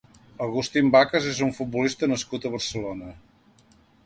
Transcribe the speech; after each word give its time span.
Agustín 0.45 0.87
Vacas 0.95 1.27
és 1.33 1.41
un 1.49 1.53
futbolista 1.59 2.09
nascut 2.13 2.49
a 2.49 2.53
Barcelona. 2.57 3.13